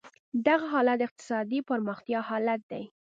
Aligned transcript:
دغه 0.47 0.65
حالت 0.73 0.97
د 0.99 1.03
اقتصادي 1.09 1.59
پرمختیا 1.69 2.19
حالت 2.29 2.61
دی. 2.71 2.83